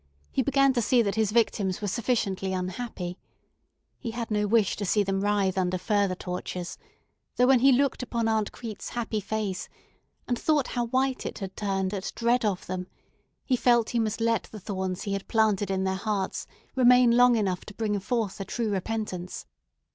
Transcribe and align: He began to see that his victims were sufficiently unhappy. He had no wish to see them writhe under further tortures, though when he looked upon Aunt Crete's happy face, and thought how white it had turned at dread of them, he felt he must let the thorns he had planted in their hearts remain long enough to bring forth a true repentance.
He 0.31 0.41
began 0.41 0.73
to 0.73 0.81
see 0.81 1.03
that 1.03 1.13
his 1.13 1.31
victims 1.31 1.79
were 1.79 1.87
sufficiently 1.87 2.53
unhappy. 2.53 3.19
He 3.99 4.09
had 4.09 4.31
no 4.31 4.47
wish 4.47 4.75
to 4.77 4.83
see 4.83 5.03
them 5.03 5.21
writhe 5.21 5.59
under 5.59 5.77
further 5.77 6.15
tortures, 6.15 6.79
though 7.35 7.45
when 7.45 7.59
he 7.59 7.71
looked 7.71 8.01
upon 8.01 8.27
Aunt 8.27 8.51
Crete's 8.51 8.89
happy 8.89 9.19
face, 9.19 9.69
and 10.27 10.39
thought 10.39 10.69
how 10.69 10.87
white 10.87 11.23
it 11.23 11.37
had 11.37 11.55
turned 11.55 11.93
at 11.93 12.13
dread 12.15 12.43
of 12.43 12.65
them, 12.65 12.87
he 13.45 13.55
felt 13.55 13.91
he 13.91 13.99
must 13.99 14.19
let 14.21 14.45
the 14.51 14.59
thorns 14.59 15.03
he 15.03 15.13
had 15.13 15.27
planted 15.27 15.69
in 15.69 15.83
their 15.83 15.93
hearts 15.93 16.47
remain 16.75 17.11
long 17.11 17.35
enough 17.35 17.63
to 17.65 17.73
bring 17.75 17.99
forth 17.99 18.39
a 18.39 18.43
true 18.45 18.71
repentance. 18.71 19.45